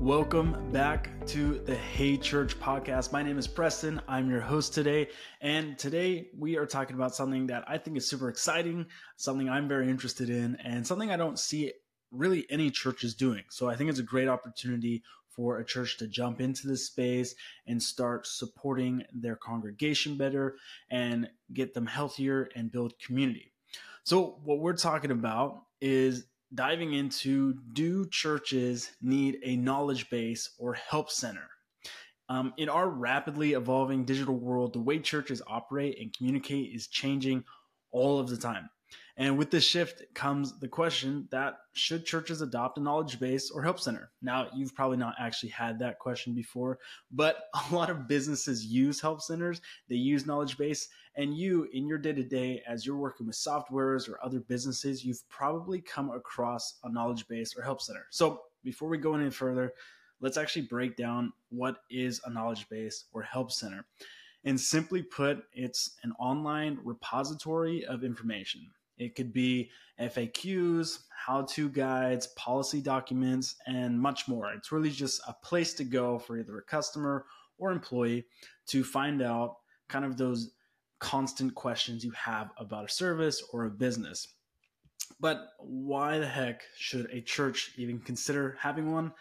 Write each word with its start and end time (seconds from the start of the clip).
Welcome 0.00 0.72
back 0.72 1.10
to 1.26 1.58
the 1.58 1.74
Hey 1.74 2.16
Church 2.16 2.58
podcast. 2.58 3.12
My 3.12 3.22
name 3.22 3.36
is 3.36 3.46
Preston. 3.46 4.00
I'm 4.08 4.30
your 4.30 4.40
host 4.40 4.72
today. 4.72 5.08
And 5.42 5.76
today 5.76 6.30
we 6.38 6.56
are 6.56 6.64
talking 6.64 6.96
about 6.96 7.14
something 7.14 7.48
that 7.48 7.64
I 7.68 7.76
think 7.76 7.98
is 7.98 8.08
super 8.08 8.30
exciting, 8.30 8.86
something 9.18 9.50
I'm 9.50 9.68
very 9.68 9.90
interested 9.90 10.30
in, 10.30 10.56
and 10.64 10.86
something 10.86 11.10
I 11.10 11.18
don't 11.18 11.38
see 11.38 11.74
really 12.10 12.46
any 12.48 12.70
churches 12.70 13.14
doing. 13.14 13.44
So 13.50 13.68
I 13.68 13.76
think 13.76 13.90
it's 13.90 13.98
a 13.98 14.02
great 14.02 14.26
opportunity 14.26 15.02
for 15.28 15.58
a 15.58 15.66
church 15.66 15.98
to 15.98 16.08
jump 16.08 16.40
into 16.40 16.66
this 16.66 16.86
space 16.86 17.34
and 17.66 17.82
start 17.82 18.26
supporting 18.26 19.04
their 19.12 19.36
congregation 19.36 20.16
better 20.16 20.56
and 20.90 21.28
get 21.52 21.74
them 21.74 21.84
healthier 21.84 22.48
and 22.56 22.72
build 22.72 22.94
community. 23.04 23.52
So, 24.04 24.38
what 24.44 24.60
we're 24.60 24.72
talking 24.72 25.10
about 25.10 25.64
is 25.82 26.24
diving 26.54 26.94
into 26.94 27.54
do 27.72 28.06
churches 28.08 28.90
need 29.00 29.38
a 29.42 29.56
knowledge 29.56 30.10
base 30.10 30.50
or 30.58 30.74
help 30.74 31.10
center? 31.10 31.48
Um, 32.28 32.54
in 32.58 32.68
our 32.68 32.88
rapidly 32.88 33.54
evolving 33.54 34.04
digital 34.04 34.36
world, 34.36 34.72
the 34.72 34.80
way 34.80 35.00
churches 35.00 35.42
operate 35.46 35.98
and 36.00 36.16
communicate 36.16 36.74
is 36.74 36.86
changing 36.86 37.44
all 37.90 38.20
of 38.20 38.28
the 38.28 38.36
time. 38.36 38.70
And 39.16 39.36
with 39.36 39.50
this 39.50 39.64
shift 39.64 40.02
comes 40.14 40.58
the 40.60 40.68
question 40.68 41.28
that 41.30 41.58
should 41.74 42.06
churches 42.06 42.40
adopt 42.40 42.78
a 42.78 42.80
knowledge 42.80 43.20
base 43.20 43.50
or 43.50 43.62
help 43.62 43.78
center? 43.78 44.10
Now, 44.22 44.48
you've 44.54 44.74
probably 44.74 44.96
not 44.96 45.14
actually 45.20 45.50
had 45.50 45.78
that 45.80 45.98
question 45.98 46.32
before, 46.32 46.78
but 47.10 47.50
a 47.70 47.74
lot 47.74 47.90
of 47.90 48.08
businesses 48.08 48.64
use 48.64 49.00
help 49.00 49.20
centers, 49.20 49.60
they 49.88 49.96
use 49.96 50.26
knowledge 50.26 50.56
base, 50.56 50.88
and 51.16 51.36
you 51.36 51.68
in 51.72 51.86
your 51.86 51.98
day 51.98 52.12
to 52.14 52.22
day, 52.22 52.62
as 52.66 52.86
you're 52.86 52.96
working 52.96 53.26
with 53.26 53.36
softwares 53.36 54.08
or 54.08 54.18
other 54.24 54.40
businesses, 54.40 55.04
you've 55.04 55.28
probably 55.28 55.80
come 55.80 56.10
across 56.10 56.78
a 56.84 56.90
knowledge 56.90 57.28
base 57.28 57.54
or 57.56 57.62
help 57.62 57.82
center. 57.82 58.06
So, 58.10 58.42
before 58.64 58.88
we 58.88 58.96
go 58.96 59.14
any 59.14 59.30
further, 59.30 59.74
let's 60.20 60.36
actually 60.36 60.62
break 60.62 60.96
down 60.96 61.32
what 61.50 61.82
is 61.90 62.20
a 62.24 62.30
knowledge 62.30 62.68
base 62.68 63.04
or 63.12 63.22
help 63.22 63.52
center. 63.52 63.84
And 64.44 64.58
simply 64.58 65.02
put, 65.02 65.44
it's 65.52 65.96
an 66.02 66.12
online 66.18 66.78
repository 66.82 67.84
of 67.84 68.04
information. 68.04 68.70
It 69.00 69.16
could 69.16 69.32
be 69.32 69.70
FAQs, 69.98 70.98
how 71.08 71.42
to 71.42 71.70
guides, 71.70 72.28
policy 72.28 72.82
documents, 72.82 73.56
and 73.66 73.98
much 73.98 74.28
more. 74.28 74.52
It's 74.52 74.70
really 74.70 74.90
just 74.90 75.22
a 75.26 75.32
place 75.42 75.72
to 75.74 75.84
go 75.84 76.18
for 76.18 76.38
either 76.38 76.58
a 76.58 76.62
customer 76.62 77.24
or 77.58 77.72
employee 77.72 78.26
to 78.66 78.84
find 78.84 79.22
out 79.22 79.56
kind 79.88 80.04
of 80.04 80.18
those 80.18 80.52
constant 80.98 81.54
questions 81.54 82.04
you 82.04 82.10
have 82.10 82.50
about 82.58 82.84
a 82.84 82.92
service 82.92 83.42
or 83.52 83.64
a 83.64 83.70
business. 83.70 84.28
But 85.18 85.48
why 85.58 86.18
the 86.18 86.28
heck 86.28 86.62
should 86.76 87.08
a 87.10 87.22
church 87.22 87.72
even 87.76 88.00
consider 88.00 88.56
having 88.60 88.92
one? 88.92 89.12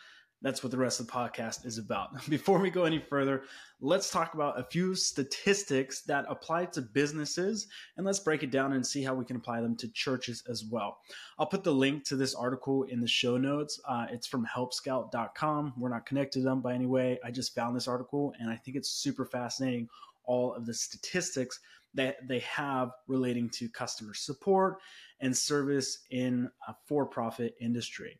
That's 0.41 0.63
what 0.63 0.71
the 0.71 0.77
rest 0.77 0.99
of 0.99 1.07
the 1.07 1.11
podcast 1.11 1.65
is 1.65 1.77
about. 1.77 2.25
Before 2.29 2.59
we 2.59 2.69
go 2.69 2.85
any 2.85 2.99
further, 2.99 3.43
let's 3.81 4.09
talk 4.09 4.33
about 4.33 4.59
a 4.59 4.63
few 4.63 4.95
statistics 4.95 6.01
that 6.01 6.25
apply 6.29 6.65
to 6.65 6.81
businesses 6.81 7.67
and 7.97 8.05
let's 8.05 8.19
break 8.19 8.43
it 8.43 8.51
down 8.51 8.73
and 8.73 8.85
see 8.85 9.03
how 9.03 9.13
we 9.13 9.25
can 9.25 9.35
apply 9.35 9.59
them 9.59 9.75
to 9.77 9.87
churches 9.89 10.43
as 10.49 10.63
well. 10.63 10.99
I'll 11.37 11.45
put 11.45 11.63
the 11.63 11.73
link 11.73 12.05
to 12.05 12.15
this 12.15 12.35
article 12.35 12.83
in 12.83 13.01
the 13.01 13.07
show 13.07 13.37
notes. 13.37 13.81
Uh, 13.87 14.05
it's 14.09 14.27
from 14.27 14.45
helpscout.com. 14.45 15.73
We're 15.77 15.89
not 15.89 16.05
connected 16.05 16.39
to 16.39 16.45
them 16.45 16.61
by 16.61 16.73
any 16.73 16.85
way. 16.85 17.19
I 17.23 17.31
just 17.31 17.53
found 17.53 17.75
this 17.75 17.87
article 17.87 18.33
and 18.39 18.49
I 18.49 18.55
think 18.55 18.77
it's 18.77 18.89
super 18.89 19.25
fascinating. 19.25 19.89
All 20.23 20.53
of 20.53 20.65
the 20.65 20.73
statistics 20.73 21.59
that 21.95 22.27
they 22.27 22.39
have 22.39 22.91
relating 23.07 23.49
to 23.49 23.67
customer 23.67 24.13
support 24.13 24.77
and 25.19 25.35
service 25.35 26.05
in 26.11 26.49
a 26.67 26.75
for 26.87 27.05
profit 27.05 27.55
industry. 27.59 28.19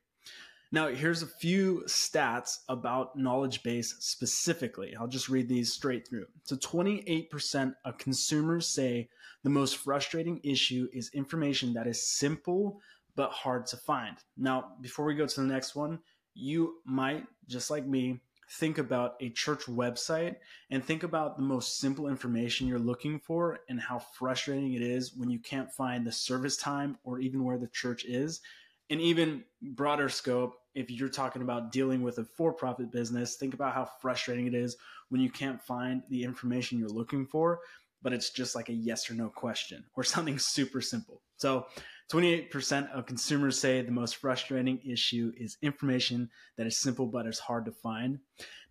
Now, 0.71 0.89
here's 0.89 1.23
a 1.23 1.27
few 1.27 1.83
stats 1.87 2.59
about 2.69 3.15
knowledge 3.17 3.63
base 3.63 3.95
specifically. 3.99 4.95
I'll 4.95 5.07
just 5.07 5.27
read 5.27 5.49
these 5.49 5.73
straight 5.73 6.07
through. 6.07 6.27
So, 6.43 6.55
28% 6.57 7.73
of 7.85 7.97
consumers 7.97 8.67
say 8.67 9.09
the 9.43 9.49
most 9.49 9.77
frustrating 9.77 10.39
issue 10.43 10.87
is 10.93 11.09
information 11.13 11.73
that 11.73 11.87
is 11.87 12.07
simple 12.07 12.81
but 13.15 13.31
hard 13.31 13.65
to 13.67 13.77
find. 13.77 14.17
Now, 14.37 14.73
before 14.79 15.05
we 15.05 15.15
go 15.15 15.25
to 15.25 15.41
the 15.41 15.47
next 15.47 15.75
one, 15.75 15.99
you 16.35 16.75
might, 16.85 17.25
just 17.47 17.71
like 17.71 17.87
me, 17.87 18.19
think 18.51 18.77
about 18.77 19.15
a 19.19 19.29
church 19.29 19.65
website 19.65 20.35
and 20.69 20.83
think 20.83 21.03
about 21.03 21.35
the 21.35 21.43
most 21.43 21.79
simple 21.79 22.07
information 22.07 22.67
you're 22.67 22.79
looking 22.79 23.19
for 23.19 23.59
and 23.69 23.79
how 23.79 23.99
frustrating 23.99 24.73
it 24.73 24.81
is 24.81 25.15
when 25.15 25.29
you 25.29 25.39
can't 25.39 25.71
find 25.71 26.05
the 26.05 26.11
service 26.11 26.57
time 26.57 26.97
or 27.03 27.19
even 27.19 27.43
where 27.43 27.57
the 27.57 27.67
church 27.67 28.05
is 28.05 28.41
and 28.89 29.01
even 29.01 29.43
broader 29.61 30.09
scope, 30.09 30.55
if 30.73 30.89
you're 30.89 31.09
talking 31.09 31.41
about 31.41 31.71
dealing 31.71 32.01
with 32.01 32.17
a 32.17 32.23
for 32.23 32.53
profit 32.53 32.91
business, 32.91 33.35
think 33.35 33.53
about 33.53 33.73
how 33.73 33.89
frustrating 34.01 34.47
it 34.47 34.53
is 34.53 34.77
when 35.09 35.21
you 35.21 35.29
can't 35.29 35.61
find 35.61 36.01
the 36.09 36.23
information 36.23 36.79
you're 36.79 36.89
looking 36.89 37.25
for, 37.25 37.59
but 38.01 38.13
it's 38.13 38.29
just 38.29 38.55
like 38.55 38.69
a 38.69 38.73
yes 38.73 39.09
or 39.09 39.13
no 39.13 39.29
question 39.29 39.83
or 39.95 40.03
something 40.05 40.39
super 40.39 40.81
simple. 40.81 41.21
So, 41.37 41.67
28% 42.11 42.91
of 42.91 43.05
consumers 43.05 43.59
say 43.59 43.81
the 43.81 43.91
most 43.91 44.15
frustrating 44.15 44.79
issue 44.83 45.31
is 45.37 45.57
information 45.61 46.27
that 46.57 46.65
is 46.65 46.79
simple 46.79 47.05
but 47.05 47.27
is 47.27 47.37
hard 47.37 47.65
to 47.65 47.71
find. 47.71 48.17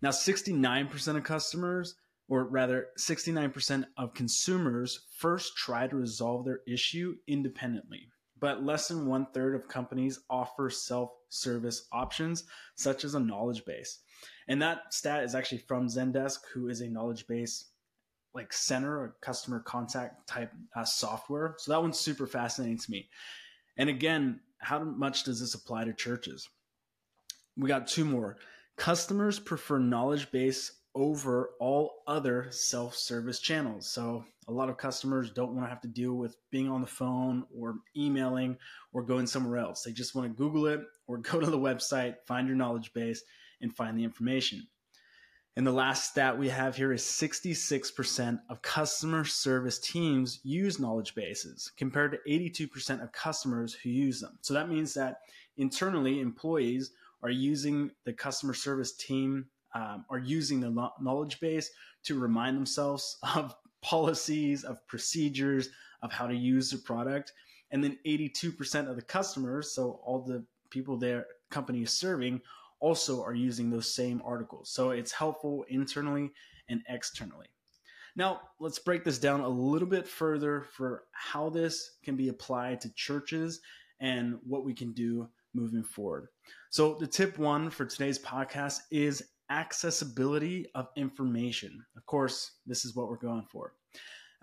Now, 0.01 0.09
69% 0.09 1.15
of 1.15 1.23
customers, 1.23 1.95
or 2.27 2.43
rather 2.43 2.87
69% 2.99 3.85
of 3.97 4.13
consumers, 4.13 4.99
first 5.17 5.55
try 5.55 5.87
to 5.87 5.95
resolve 5.95 6.43
their 6.43 6.59
issue 6.67 7.15
independently 7.27 8.09
but 8.39 8.63
less 8.63 8.87
than 8.87 9.07
one 9.07 9.27
third 9.33 9.55
of 9.55 9.67
companies 9.67 10.19
offer 10.29 10.69
self 10.69 11.11
service 11.29 11.87
options, 11.91 12.45
such 12.75 13.03
as 13.03 13.15
a 13.15 13.19
knowledge 13.19 13.65
base. 13.65 13.99
And 14.47 14.61
that 14.61 14.93
stat 14.93 15.23
is 15.23 15.35
actually 15.35 15.59
from 15.59 15.87
Zendesk, 15.87 16.39
who 16.53 16.69
is 16.69 16.81
a 16.81 16.87
knowledge 16.87 17.27
base 17.27 17.65
like 18.33 18.53
center 18.53 18.97
or 18.97 19.15
customer 19.21 19.59
contact 19.59 20.27
type 20.27 20.51
uh, 20.75 20.83
software. 20.83 21.55
So 21.57 21.71
that 21.71 21.81
one's 21.81 21.99
super 21.99 22.27
fascinating 22.27 22.77
to 22.77 22.91
me. 22.91 23.09
And 23.77 23.89
again, 23.89 24.39
how 24.59 24.79
much 24.79 25.23
does 25.23 25.39
this 25.39 25.55
apply 25.55 25.85
to 25.85 25.93
churches? 25.93 26.47
We 27.57 27.67
got 27.67 27.87
two 27.87 28.05
more. 28.05 28.37
Customers 28.77 29.39
prefer 29.39 29.79
knowledge 29.79 30.31
base 30.31 30.71
over 30.99 31.51
all 31.59 32.03
other 32.07 32.47
self 32.51 32.95
service 32.95 33.39
channels. 33.39 33.89
So, 33.89 34.25
a 34.47 34.51
lot 34.51 34.69
of 34.69 34.77
customers 34.77 35.31
don't 35.31 35.53
want 35.53 35.65
to 35.65 35.69
have 35.69 35.81
to 35.81 35.87
deal 35.87 36.13
with 36.13 36.35
being 36.51 36.69
on 36.69 36.81
the 36.81 36.87
phone 36.87 37.45
or 37.55 37.75
emailing 37.95 38.57
or 38.93 39.03
going 39.03 39.27
somewhere 39.27 39.57
else. 39.57 39.83
They 39.83 39.91
just 39.91 40.15
want 40.15 40.27
to 40.27 40.37
Google 40.37 40.67
it 40.67 40.81
or 41.07 41.17
go 41.19 41.39
to 41.39 41.49
the 41.49 41.57
website, 41.57 42.15
find 42.25 42.47
your 42.47 42.57
knowledge 42.57 42.93
base, 42.93 43.23
and 43.61 43.75
find 43.75 43.97
the 43.97 44.03
information. 44.03 44.67
And 45.55 45.67
the 45.67 45.71
last 45.71 46.11
stat 46.11 46.37
we 46.37 46.47
have 46.49 46.75
here 46.75 46.93
is 46.93 47.03
66% 47.03 48.39
of 48.49 48.61
customer 48.61 49.25
service 49.25 49.77
teams 49.77 50.39
use 50.43 50.79
knowledge 50.79 51.15
bases 51.15 51.71
compared 51.75 52.11
to 52.11 52.29
82% 52.29 53.03
of 53.03 53.11
customers 53.11 53.73
who 53.73 53.89
use 53.89 54.21
them. 54.21 54.37
So 54.41 54.53
that 54.53 54.69
means 54.69 54.93
that 54.93 55.17
internally, 55.57 56.21
employees 56.21 56.91
are 57.21 57.29
using 57.29 57.91
the 58.05 58.13
customer 58.13 58.53
service 58.53 58.93
team 58.93 59.47
um, 59.73 60.05
are 60.09 60.19
using 60.19 60.59
the 60.59 60.91
knowledge 60.99 61.39
base 61.39 61.69
to 62.03 62.19
remind 62.19 62.57
themselves 62.57 63.17
of 63.35 63.55
policies, 63.81 64.63
of 64.63 64.85
procedures, 64.87 65.69
of 66.01 66.11
how 66.11 66.27
to 66.27 66.35
use 66.35 66.71
the 66.71 66.77
product. 66.77 67.33
And 67.71 67.83
then 67.83 67.97
82% 68.05 68.89
of 68.89 68.95
the 68.95 69.01
customers, 69.01 69.71
so 69.71 69.99
all 70.03 70.21
the 70.21 70.43
people 70.69 70.97
their 70.97 71.25
company 71.51 71.83
is 71.83 71.91
serving, 71.91 72.41
also 72.79 73.23
are 73.23 73.33
using 73.33 73.69
those 73.69 73.93
same 73.93 74.21
articles. 74.25 74.69
So 74.69 74.91
it's 74.91 75.11
helpful 75.11 75.65
internally 75.69 76.31
and 76.69 76.81
externally. 76.87 77.47
Now, 78.15 78.41
let's 78.59 78.79
break 78.79 79.03
this 79.03 79.19
down 79.19 79.41
a 79.41 79.49
little 79.49 79.87
bit 79.87 80.07
further 80.07 80.65
for 80.73 81.03
how 81.11 81.49
this 81.49 81.97
can 82.03 82.15
be 82.15 82.29
applied 82.29 82.81
to 82.81 82.93
churches 82.93 83.61
and 83.99 84.39
what 84.45 84.65
we 84.65 84.73
can 84.73 84.93
do 84.93 85.29
moving 85.53 85.83
forward. 85.83 86.27
So, 86.69 86.95
the 86.95 87.07
tip 87.07 87.37
one 87.37 87.69
for 87.69 87.85
today's 87.85 88.19
podcast 88.19 88.79
is 88.91 89.23
accessibility 89.49 90.65
of 90.75 90.87
information. 90.95 91.83
Of 91.95 92.05
course, 92.05 92.51
this 92.65 92.85
is 92.85 92.95
what 92.95 93.09
we're 93.09 93.17
going 93.17 93.45
for. 93.51 93.73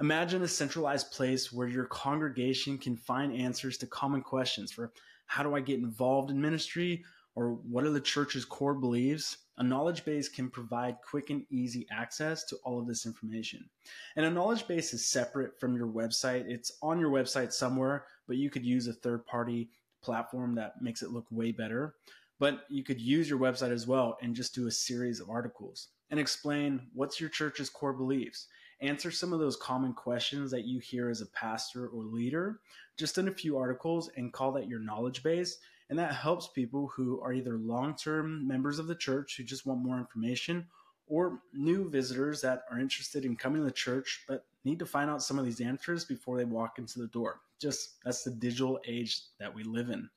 Imagine 0.00 0.42
a 0.42 0.48
centralized 0.48 1.10
place 1.12 1.52
where 1.52 1.68
your 1.68 1.86
congregation 1.86 2.76
can 2.76 2.96
find 2.96 3.32
answers 3.34 3.78
to 3.78 3.86
common 3.86 4.20
questions 4.20 4.70
for 4.70 4.92
how 5.26 5.42
do 5.42 5.54
I 5.54 5.60
get 5.60 5.78
involved 5.78 6.30
in 6.30 6.40
ministry 6.40 7.04
or 7.34 7.52
what 7.52 7.84
are 7.84 7.90
the 7.90 8.00
church's 8.00 8.44
core 8.44 8.74
beliefs? 8.74 9.38
A 9.58 9.62
knowledge 9.62 10.04
base 10.04 10.28
can 10.28 10.50
provide 10.50 10.96
quick 11.08 11.30
and 11.30 11.44
easy 11.50 11.86
access 11.90 12.44
to 12.44 12.56
all 12.64 12.78
of 12.78 12.86
this 12.86 13.06
information. 13.06 13.68
And 14.16 14.26
a 14.26 14.30
knowledge 14.30 14.66
base 14.66 14.92
is 14.92 15.06
separate 15.06 15.58
from 15.58 15.76
your 15.76 15.88
website. 15.88 16.44
It's 16.46 16.72
on 16.82 17.00
your 17.00 17.10
website 17.10 17.52
somewhere, 17.52 18.04
but 18.26 18.36
you 18.36 18.50
could 18.50 18.64
use 18.64 18.86
a 18.86 18.92
third 18.92 19.24
party 19.26 19.70
platform 20.02 20.54
that 20.54 20.80
makes 20.82 21.02
it 21.02 21.10
look 21.10 21.26
way 21.30 21.52
better. 21.52 21.94
But 22.38 22.64
you 22.68 22.84
could 22.84 23.00
use 23.00 23.28
your 23.30 23.38
website 23.38 23.72
as 23.72 23.86
well 23.86 24.18
and 24.20 24.34
just 24.34 24.54
do 24.54 24.66
a 24.66 24.70
series 24.70 25.20
of 25.20 25.30
articles 25.30 25.88
and 26.10 26.20
explain 26.20 26.88
what's 26.92 27.20
your 27.20 27.30
church's 27.30 27.70
core 27.70 27.92
beliefs. 27.92 28.48
Answer 28.80 29.10
some 29.10 29.32
of 29.32 29.40
those 29.40 29.56
common 29.56 29.94
questions 29.94 30.50
that 30.50 30.66
you 30.66 30.78
hear 30.78 31.08
as 31.08 31.22
a 31.22 31.26
pastor 31.26 31.88
or 31.88 32.04
leader 32.04 32.60
just 32.98 33.16
in 33.16 33.28
a 33.28 33.34
few 33.34 33.56
articles 33.56 34.10
and 34.16 34.32
call 34.32 34.52
that 34.52 34.68
your 34.68 34.80
knowledge 34.80 35.22
base. 35.22 35.58
And 35.88 35.98
that 35.98 36.12
helps 36.12 36.48
people 36.48 36.88
who 36.88 37.20
are 37.22 37.32
either 37.32 37.56
long 37.56 37.94
term 37.96 38.46
members 38.46 38.78
of 38.78 38.86
the 38.86 38.94
church 38.94 39.36
who 39.36 39.44
just 39.44 39.64
want 39.64 39.84
more 39.84 39.98
information 39.98 40.66
or 41.06 41.40
new 41.54 41.88
visitors 41.88 42.40
that 42.42 42.62
are 42.70 42.80
interested 42.80 43.24
in 43.24 43.36
coming 43.36 43.60
to 43.60 43.64
the 43.64 43.70
church 43.70 44.24
but 44.28 44.44
need 44.64 44.78
to 44.80 44.86
find 44.86 45.08
out 45.08 45.22
some 45.22 45.38
of 45.38 45.44
these 45.44 45.60
answers 45.60 46.04
before 46.04 46.36
they 46.36 46.44
walk 46.44 46.78
into 46.78 46.98
the 46.98 47.06
door. 47.06 47.40
Just 47.60 47.94
that's 48.04 48.24
the 48.24 48.32
digital 48.32 48.80
age 48.86 49.20
that 49.38 49.54
we 49.54 49.62
live 49.62 49.88
in. 49.90 50.10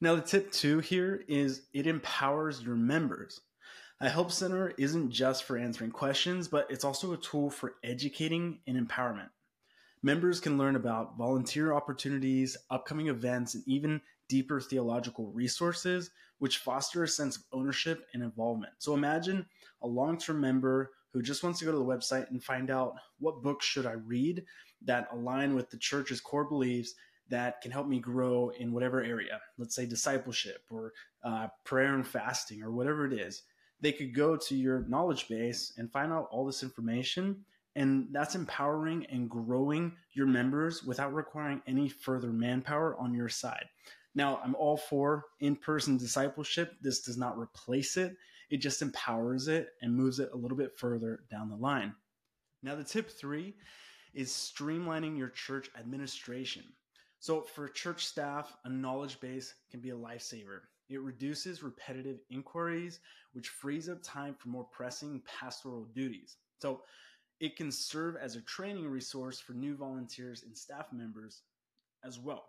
Now, 0.00 0.14
the 0.14 0.22
tip 0.22 0.52
two 0.52 0.78
here 0.78 1.24
is 1.26 1.62
it 1.72 1.88
empowers 1.88 2.62
your 2.62 2.76
members. 2.76 3.40
A 4.00 4.08
help 4.08 4.30
center 4.30 4.72
isn't 4.78 5.10
just 5.10 5.42
for 5.42 5.58
answering 5.58 5.90
questions, 5.90 6.46
but 6.46 6.70
it's 6.70 6.84
also 6.84 7.12
a 7.12 7.16
tool 7.16 7.50
for 7.50 7.74
educating 7.82 8.60
and 8.68 8.76
empowerment. 8.76 9.30
Members 10.04 10.38
can 10.38 10.56
learn 10.56 10.76
about 10.76 11.18
volunteer 11.18 11.72
opportunities, 11.72 12.56
upcoming 12.70 13.08
events, 13.08 13.56
and 13.56 13.64
even 13.66 14.00
deeper 14.28 14.60
theological 14.60 15.32
resources, 15.32 16.10
which 16.38 16.58
foster 16.58 17.02
a 17.02 17.08
sense 17.08 17.36
of 17.36 17.42
ownership 17.52 18.06
and 18.14 18.22
involvement. 18.22 18.74
So 18.78 18.94
imagine 18.94 19.46
a 19.82 19.88
long 19.88 20.16
term 20.16 20.40
member 20.40 20.92
who 21.12 21.22
just 21.22 21.42
wants 21.42 21.58
to 21.58 21.64
go 21.64 21.72
to 21.72 21.78
the 21.78 21.84
website 21.84 22.30
and 22.30 22.40
find 22.40 22.70
out 22.70 22.94
what 23.18 23.42
books 23.42 23.66
should 23.66 23.86
I 23.86 23.92
read 23.92 24.44
that 24.84 25.08
align 25.12 25.56
with 25.56 25.70
the 25.70 25.78
church's 25.78 26.20
core 26.20 26.44
beliefs 26.44 26.94
that 27.30 27.60
can 27.60 27.70
help 27.70 27.86
me 27.86 27.98
grow 27.98 28.50
in 28.58 28.72
whatever 28.72 29.02
area, 29.02 29.40
let's 29.58 29.74
say 29.74 29.86
discipleship 29.86 30.62
or 30.70 30.92
uh, 31.24 31.48
prayer 31.64 31.94
and 31.94 32.06
fasting 32.06 32.62
or 32.62 32.70
whatever 32.70 33.06
it 33.06 33.12
is. 33.12 33.42
They 33.80 33.92
could 33.92 34.14
go 34.14 34.36
to 34.36 34.56
your 34.56 34.84
knowledge 34.88 35.28
base 35.28 35.72
and 35.76 35.92
find 35.92 36.12
out 36.12 36.28
all 36.30 36.44
this 36.46 36.62
information. 36.62 37.44
And 37.76 38.08
that's 38.10 38.34
empowering 38.34 39.06
and 39.06 39.30
growing 39.30 39.92
your 40.12 40.26
members 40.26 40.82
without 40.82 41.14
requiring 41.14 41.62
any 41.66 41.88
further 41.88 42.32
manpower 42.32 42.96
on 42.98 43.14
your 43.14 43.28
side. 43.28 43.66
Now, 44.14 44.40
I'm 44.42 44.56
all 44.56 44.76
for 44.76 45.26
in 45.38 45.54
person 45.54 45.96
discipleship. 45.96 46.74
This 46.80 47.02
does 47.02 47.16
not 47.16 47.38
replace 47.38 47.96
it, 47.96 48.16
it 48.50 48.56
just 48.56 48.82
empowers 48.82 49.46
it 49.46 49.68
and 49.82 49.94
moves 49.94 50.18
it 50.18 50.30
a 50.32 50.36
little 50.36 50.56
bit 50.56 50.76
further 50.76 51.20
down 51.30 51.50
the 51.50 51.56
line. 51.56 51.94
Now, 52.62 52.74
the 52.74 52.82
tip 52.82 53.10
three 53.10 53.54
is 54.14 54.30
streamlining 54.30 55.16
your 55.16 55.28
church 55.28 55.70
administration. 55.78 56.64
So, 57.20 57.42
for 57.42 57.68
church 57.68 58.06
staff, 58.06 58.56
a 58.64 58.68
knowledge 58.68 59.20
base 59.20 59.54
can 59.70 59.80
be 59.80 59.90
a 59.90 59.96
lifesaver. 59.96 60.60
It 60.88 61.00
reduces 61.00 61.62
repetitive 61.62 62.20
inquiries, 62.30 63.00
which 63.32 63.48
frees 63.48 63.88
up 63.88 64.02
time 64.02 64.34
for 64.34 64.48
more 64.48 64.64
pressing 64.64 65.22
pastoral 65.26 65.84
duties. 65.94 66.36
So, 66.60 66.82
it 67.40 67.56
can 67.56 67.70
serve 67.70 68.16
as 68.16 68.36
a 68.36 68.42
training 68.42 68.88
resource 68.88 69.40
for 69.40 69.52
new 69.52 69.76
volunteers 69.76 70.42
and 70.44 70.56
staff 70.56 70.92
members 70.92 71.42
as 72.04 72.18
well. 72.18 72.44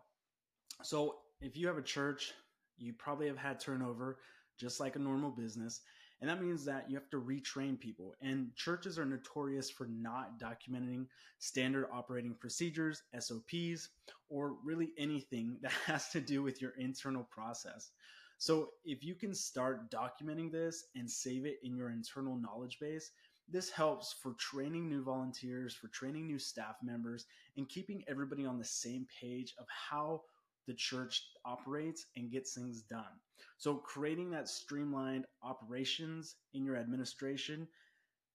So, 0.84 1.18
if 1.42 1.58
you 1.58 1.68
have 1.68 1.78
a 1.78 1.84
church, 1.84 2.34
you 2.78 2.94
probably 2.94 3.28
have 3.28 3.38
had 3.38 3.60
turnover 3.60 4.20
just 4.58 4.80
like 4.80 4.96
a 4.96 5.00
normal 5.00 5.32
business. 5.32 5.82
And 6.22 6.30
that 6.30 6.42
means 6.42 6.66
that 6.66 6.90
you 6.90 6.96
have 6.96 7.10
to 7.12 7.22
retrain 7.22 7.80
people. 7.80 8.14
And 8.22 8.54
churches 8.56 9.00
are 9.00 9.06
notorious 9.06 9.70
for 9.70 9.88
not 9.88 10.40
documenting 10.40 11.06
standard 11.38 11.88
operating 11.94 12.34
procedures, 12.34 13.04
SOPs, 13.18 13.90
or 14.30 14.56
really 14.64 14.92
anything 14.98 15.58
that 15.62 15.72
has 15.86 16.10
to 16.10 16.20
do 16.20 16.44
with 16.44 16.62
your 16.62 16.72
internal 16.78 17.24
process. 17.24 17.92
So 18.38 18.70
if 18.86 19.04
you 19.04 19.16
can 19.16 19.34
start 19.34 19.92
documenting 19.92 20.52
this 20.52 20.86
and 20.96 21.10
save 21.10 21.46
it 21.46 21.60
in 21.64 21.76
your 21.76 21.90
internal 21.90 22.38
knowledge 22.38 22.80
base, 22.80 23.12
this 23.52 23.70
helps 23.70 24.14
for 24.14 24.34
training 24.34 24.88
new 24.88 25.04
volunteers, 25.04 25.74
for 25.74 25.88
training 25.88 26.28
new 26.28 26.40
staff 26.40 26.76
members, 26.84 27.26
and 27.58 27.68
keeping 27.68 28.04
everybody 28.08 28.46
on 28.46 28.58
the 28.58 28.66
same 28.66 29.08
page 29.20 29.56
of 29.58 29.66
how 29.70 30.22
the 30.68 30.74
church 30.74 31.24
operates 31.46 32.06
and 32.16 32.32
gets 32.32 32.54
things 32.54 32.82
done. 32.82 33.20
So, 33.58 33.76
creating 33.76 34.32
that 34.32 34.48
streamlined 34.48 35.26
operations 35.44 36.36
in 36.54 36.64
your 36.64 36.76
administration 36.76 37.68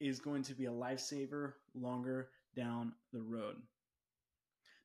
is 0.00 0.20
going 0.20 0.42
to 0.44 0.54
be 0.54 0.66
a 0.66 0.72
lifesaver 0.72 1.52
longer 1.74 2.28
down 2.56 2.92
the 3.12 3.22
road. 3.22 3.56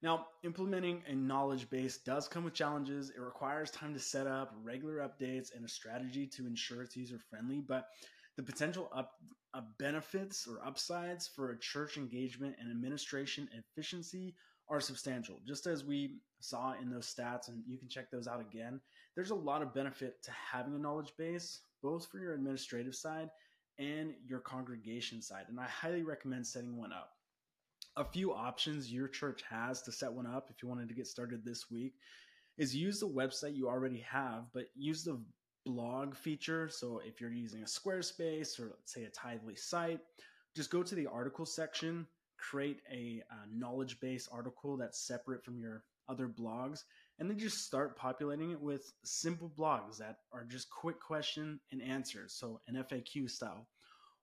Now, 0.01 0.27
implementing 0.44 1.03
a 1.07 1.15
knowledge 1.15 1.69
base 1.69 1.97
does 1.97 2.27
come 2.27 2.45
with 2.45 2.53
challenges. 2.53 3.09
It 3.09 3.19
requires 3.19 3.69
time 3.69 3.94
to 3.94 4.00
set 4.00 4.27
up 4.27 4.56
regular 4.63 4.97
updates 4.97 5.53
and 5.53 5.65
a 5.65 5.69
strategy 5.69 6.25
to 6.27 6.47
ensure 6.47 6.83
it's 6.83 6.95
user 6.95 7.19
friendly, 7.30 7.59
but 7.59 7.88
the 8.38 8.44
potential 8.44 8.89
up, 8.95 9.15
uh, 9.53 9.62
benefits 9.77 10.47
or 10.47 10.65
upsides 10.65 11.27
for 11.27 11.51
a 11.51 11.59
church 11.59 11.97
engagement 11.97 12.56
and 12.62 12.71
administration 12.71 13.50
efficiency 13.51 14.36
are 14.69 14.80
substantial. 14.80 15.39
Just 15.48 15.68
as 15.68 15.83
we 15.83 16.18
saw 16.39 16.74
in 16.81 16.89
those 16.89 17.13
stats, 17.13 17.48
and 17.48 17.63
you 17.68 17.77
can 17.77 17.89
check 17.89 18.12
those 18.12 18.27
out 18.27 18.42
again, 18.42 18.80
there's 19.16 19.31
a 19.31 19.36
lot 19.36 19.62
of 19.62 19.74
benefit 19.74 20.21
to 20.24 20.31
having 20.31 20.75
a 20.75 20.80
knowledge 20.80 21.13
base, 21.18 21.62
both 21.81 22.07
for 22.07 22.19
your 22.19 22.33
administrative 22.33 22.95
side 22.95 23.30
and 23.77 24.13
your 24.25 24.39
congregation 24.39 25.21
side. 25.21 25.45
And 25.50 25.60
I 25.60 25.66
highly 25.66 26.04
recommend 26.04 26.45
setting 26.45 26.77
one 26.77 26.94
up. 26.94 27.12
A 27.98 28.04
few 28.04 28.33
options 28.33 28.92
your 28.92 29.07
church 29.07 29.44
has 29.50 29.81
to 29.81 29.92
set 29.92 30.12
one 30.12 30.27
up 30.27 30.50
if 30.50 30.62
you 30.62 30.69
wanted 30.69 30.88
to 30.89 30.95
get 30.95 31.07
started 31.07 31.44
this 31.44 31.72
week 31.72 31.94
is 32.57 32.75
use 32.75 33.00
the 33.00 33.07
website 33.07 33.56
you 33.56 33.68
already 33.68 34.06
have, 34.10 34.44
but 34.54 34.65
use 34.75 35.04
the 35.04 35.19
blog 35.65 36.15
feature. 36.15 36.69
So 36.69 37.01
if 37.06 37.19
you're 37.19 37.31
using 37.31 37.63
a 37.63 37.65
Squarespace 37.65 38.60
or 38.60 38.68
let's 38.68 38.94
say 38.94 39.06
a 39.06 39.10
Tithely 39.10 39.57
site, 39.57 40.01
just 40.56 40.69
go 40.69 40.83
to 40.83 40.95
the 40.95 41.07
article 41.07 41.45
section 41.45 42.06
create 42.39 42.81
a, 42.91 43.21
a 43.30 43.57
knowledge 43.57 44.00
base 44.00 44.27
article 44.31 44.77
that's 44.77 45.00
separate 45.00 45.44
from 45.44 45.59
your 45.59 45.83
other 46.07 46.27
blogs 46.27 46.83
and 47.19 47.30
then 47.30 47.38
just 47.38 47.65
start 47.65 47.95
populating 47.95 48.51
it 48.51 48.59
with 48.59 48.91
simple 49.03 49.51
blogs 49.57 49.97
that 49.97 50.18
are 50.33 50.44
just 50.44 50.69
quick 50.69 51.00
question 51.00 51.59
and 51.71 51.81
answers 51.81 52.33
so 52.33 52.59
an 52.68 52.83
faq 52.89 53.30
style. 53.30 53.68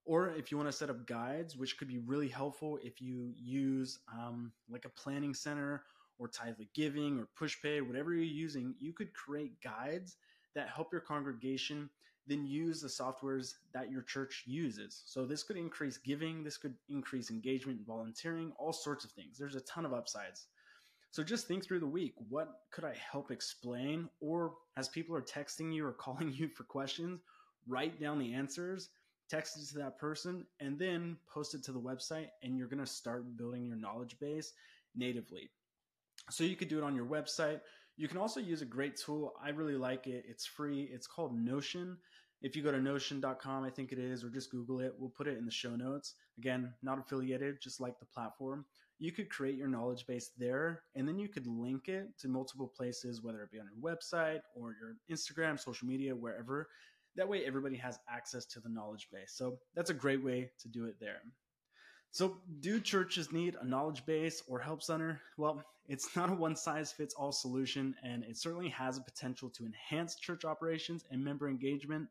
Or 0.04 0.30
if 0.30 0.50
you 0.50 0.56
want 0.56 0.68
to 0.68 0.76
set 0.76 0.90
up 0.90 1.06
guides 1.06 1.56
which 1.56 1.78
could 1.78 1.88
be 1.88 1.98
really 1.98 2.28
helpful 2.28 2.78
if 2.82 3.00
you 3.00 3.32
use 3.36 4.00
um, 4.12 4.52
like 4.68 4.84
a 4.84 5.00
planning 5.00 5.34
center 5.34 5.84
or 6.18 6.28
Tithely 6.28 6.68
Giving 6.74 7.18
or 7.18 7.28
pushpay 7.38 7.86
whatever 7.86 8.12
you're 8.12 8.24
using 8.24 8.74
you 8.80 8.92
could 8.92 9.12
create 9.14 9.60
guides 9.60 10.16
that 10.54 10.68
help 10.68 10.90
your 10.90 11.02
congregation 11.02 11.90
then 12.26 12.46
use 12.46 12.81
the 12.81 12.88
softwares 12.88 13.55
that 13.73 13.90
your 13.90 14.02
church 14.02 14.44
uses. 14.46 15.02
So 15.06 15.25
this 15.25 15.43
could 15.43 15.56
increase 15.56 15.99
giving, 15.99 16.43
this 16.43 16.56
could 16.56 16.75
increase 16.88 17.31
engagement 17.31 17.78
and 17.78 17.87
volunteering, 17.87 18.52
all 18.58 18.73
sorts 18.73 19.05
of 19.05 19.12
things. 19.12 19.38
There's 19.38 19.55
a 19.55 19.61
ton 19.61 19.84
of 19.84 19.93
upsides. 19.93 20.49
So 21.11 21.23
just 21.23 21.47
think 21.47 21.64
through 21.64 21.80
the 21.80 21.87
week. 21.87 22.14
What 22.28 22.49
could 22.73 22.85
I 22.85 22.95
help 22.95 23.30
explain? 23.30 24.09
Or 24.21 24.54
as 24.76 24.88
people 24.88 25.16
are 25.16 25.23
texting 25.23 25.73
you 25.73 25.87
or 25.87 25.92
calling 25.99 26.33
you 26.33 26.49
for 26.49 26.64
questions, 26.64 27.21
write 27.66 28.00
down 28.00 28.18
the 28.18 28.35
answers, 28.35 28.90
text 29.30 29.56
it 29.56 29.66
to 29.73 29.78
that 29.78 29.99
person, 29.99 30.45
and 30.61 30.78
then 30.78 31.16
post 31.33 31.54
it 31.54 31.62
to 31.64 31.73
the 31.73 31.80
website. 31.80 32.28
And 32.42 32.59
you're 32.59 32.68
going 32.68 32.85
to 32.85 32.90
start 32.90 33.37
building 33.37 33.64
your 33.64 33.76
knowledge 33.76 34.18
base 34.21 34.52
natively. 34.95 35.50
So 36.30 36.45
you 36.45 36.56
could 36.56 36.68
do 36.68 36.78
it 36.78 36.85
on 36.85 36.95
your 36.95 37.06
website. 37.06 37.61
You 37.96 38.08
can 38.08 38.18
also 38.18 38.40
use 38.40 38.60
a 38.62 38.66
great 38.66 38.96
tool. 38.96 39.34
I 39.42 39.50
really 39.50 39.76
like 39.76 40.06
it. 40.06 40.24
It's 40.28 40.44
free. 40.44 40.88
It's 40.92 41.06
called 41.06 41.34
Notion. 41.34 41.96
If 42.42 42.54
you 42.54 42.62
go 42.62 42.70
to 42.70 42.80
notion.com, 42.80 43.64
I 43.64 43.70
think 43.70 43.92
it 43.92 43.98
is, 43.98 44.22
or 44.22 44.28
just 44.28 44.50
Google 44.50 44.80
it, 44.80 44.94
we'll 44.98 45.10
put 45.10 45.26
it 45.26 45.38
in 45.38 45.46
the 45.46 45.50
show 45.50 45.74
notes. 45.74 46.14
Again, 46.36 46.74
not 46.82 46.98
affiliated, 46.98 47.62
just 47.62 47.80
like 47.80 47.98
the 47.98 48.04
platform. 48.04 48.66
You 48.98 49.12
could 49.12 49.30
create 49.30 49.56
your 49.56 49.68
knowledge 49.68 50.06
base 50.06 50.30
there, 50.38 50.82
and 50.94 51.08
then 51.08 51.18
you 51.18 51.28
could 51.28 51.46
link 51.46 51.88
it 51.88 52.18
to 52.18 52.28
multiple 52.28 52.70
places, 52.74 53.22
whether 53.22 53.42
it 53.42 53.50
be 53.50 53.58
on 53.58 53.66
your 53.66 53.94
website 53.94 54.40
or 54.54 54.74
your 54.78 54.96
Instagram, 55.10 55.58
social 55.58 55.88
media, 55.88 56.14
wherever. 56.14 56.68
That 57.16 57.28
way, 57.28 57.44
everybody 57.46 57.76
has 57.76 57.98
access 58.10 58.44
to 58.46 58.60
the 58.60 58.68
knowledge 58.68 59.08
base. 59.10 59.32
So 59.34 59.58
that's 59.74 59.90
a 59.90 59.94
great 59.94 60.22
way 60.22 60.50
to 60.60 60.68
do 60.68 60.84
it 60.84 60.96
there. 61.00 61.22
So, 62.10 62.38
do 62.60 62.80
churches 62.80 63.32
need 63.32 63.56
a 63.60 63.66
knowledge 63.66 64.06
base 64.06 64.42
or 64.48 64.58
help 64.58 64.82
center? 64.82 65.20
Well, 65.36 65.62
it's 65.88 66.16
not 66.16 66.30
a 66.30 66.34
one 66.34 66.56
size 66.56 66.92
fits 66.92 67.14
all 67.14 67.32
solution, 67.32 67.94
and 68.02 68.25
it 68.25 68.36
certainly 68.36 68.68
has 68.70 68.96
a 68.96 69.02
potential 69.02 69.50
to 69.50 69.66
enhance 69.66 70.16
church 70.16 70.44
operations 70.44 71.04
and 71.10 71.22
member 71.22 71.48
engagement. 71.48 72.08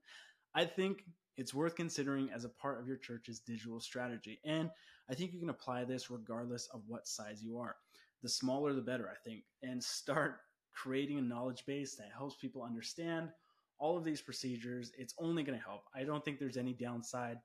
I 0.53 0.65
think 0.65 1.03
it's 1.37 1.53
worth 1.53 1.75
considering 1.75 2.29
as 2.31 2.45
a 2.45 2.49
part 2.49 2.79
of 2.79 2.87
your 2.87 2.97
church's 2.97 3.39
digital 3.39 3.79
strategy. 3.79 4.39
And 4.45 4.69
I 5.09 5.13
think 5.13 5.33
you 5.33 5.39
can 5.39 5.49
apply 5.49 5.83
this 5.83 6.09
regardless 6.09 6.67
of 6.67 6.83
what 6.87 7.07
size 7.07 7.43
you 7.43 7.57
are. 7.57 7.75
The 8.23 8.29
smaller, 8.29 8.73
the 8.73 8.81
better, 8.81 9.09
I 9.09 9.17
think. 9.27 9.43
And 9.61 9.83
start 9.83 10.39
creating 10.71 11.19
a 11.19 11.21
knowledge 11.21 11.65
base 11.65 11.95
that 11.95 12.11
helps 12.15 12.35
people 12.35 12.63
understand 12.63 13.29
all 13.77 13.97
of 13.97 14.03
these 14.03 14.21
procedures. 14.21 14.91
It's 14.97 15.13
only 15.19 15.43
going 15.43 15.57
to 15.57 15.65
help. 15.65 15.83
I 15.93 16.03
don't 16.03 16.23
think 16.23 16.39
there's 16.39 16.57
any 16.57 16.73
downside 16.73 17.39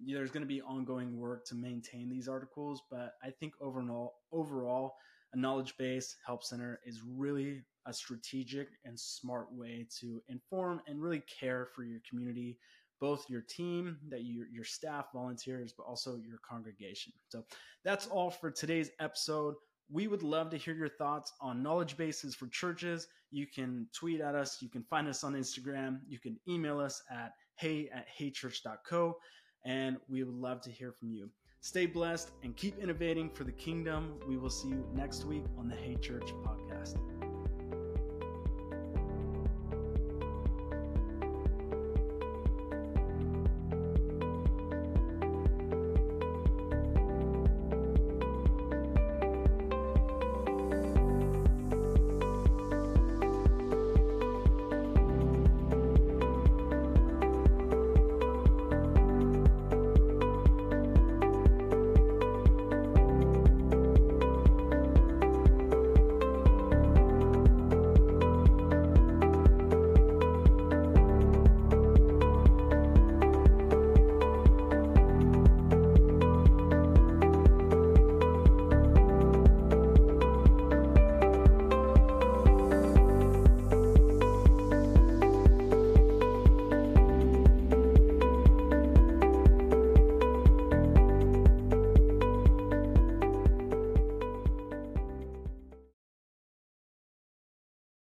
there's 0.00 0.30
going 0.30 0.42
to 0.42 0.48
be 0.48 0.62
ongoing 0.62 1.18
work 1.18 1.44
to 1.46 1.54
maintain 1.54 2.08
these 2.08 2.28
articles, 2.28 2.82
but 2.90 3.14
I 3.22 3.30
think 3.30 3.54
overall, 3.60 4.14
overall, 4.32 4.94
a 5.32 5.36
knowledge 5.36 5.76
base 5.76 6.16
help 6.24 6.44
center 6.44 6.80
is 6.84 7.02
really 7.04 7.62
a 7.86 7.92
strategic 7.92 8.68
and 8.84 8.98
smart 8.98 9.52
way 9.52 9.86
to 10.00 10.22
inform 10.28 10.80
and 10.86 11.02
really 11.02 11.22
care 11.40 11.68
for 11.74 11.84
your 11.84 12.00
community, 12.08 12.56
both 13.00 13.28
your 13.28 13.42
team, 13.42 13.98
that 14.08 14.22
your 14.22 14.46
your 14.46 14.64
staff, 14.64 15.06
volunteers, 15.12 15.74
but 15.76 15.84
also 15.84 16.16
your 16.16 16.38
congregation. 16.48 17.12
So 17.28 17.44
that's 17.84 18.06
all 18.06 18.30
for 18.30 18.50
today's 18.50 18.90
episode 19.00 19.54
we 19.90 20.06
would 20.06 20.22
love 20.22 20.50
to 20.50 20.56
hear 20.56 20.74
your 20.74 20.88
thoughts 20.88 21.32
on 21.40 21.62
knowledge 21.62 21.96
bases 21.96 22.34
for 22.34 22.46
churches. 22.48 23.06
You 23.30 23.46
can 23.46 23.86
tweet 23.92 24.20
at 24.20 24.34
us. 24.34 24.58
You 24.60 24.68
can 24.68 24.82
find 24.84 25.08
us 25.08 25.24
on 25.24 25.34
Instagram. 25.34 26.00
You 26.08 26.18
can 26.18 26.38
email 26.48 26.80
us 26.80 27.02
at 27.10 27.32
hey 27.56 27.88
at 27.92 28.06
heychurch.co. 28.18 29.16
And 29.64 29.96
we 30.08 30.22
would 30.22 30.34
love 30.34 30.60
to 30.62 30.70
hear 30.70 30.92
from 30.92 31.12
you. 31.12 31.30
Stay 31.60 31.86
blessed 31.86 32.32
and 32.42 32.54
keep 32.56 32.78
innovating 32.78 33.30
for 33.30 33.44
the 33.44 33.52
kingdom. 33.52 34.18
We 34.28 34.36
will 34.36 34.50
see 34.50 34.68
you 34.68 34.86
next 34.94 35.24
week 35.24 35.44
on 35.56 35.68
the 35.68 35.76
Hey 35.76 35.96
Church 35.96 36.30
podcast. 36.44 36.98